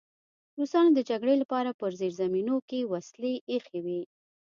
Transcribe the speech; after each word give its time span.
روسانو 0.59 0.89
د 0.95 0.99
جګړې 1.09 1.35
لپاره 1.41 1.71
په 1.79 1.85
زیرزمینیو 1.99 2.57
کې 2.69 2.89
وسلې 2.93 3.33
ایښې 3.51 3.79
وې 3.85 4.01